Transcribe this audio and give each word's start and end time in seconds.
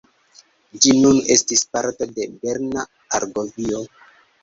Ĝi 0.85 0.95
nun 1.01 1.19
estis 1.35 1.63
parto 1.77 2.09
de 2.17 2.29
Berna 2.41 2.89
Argovio. 3.23 3.89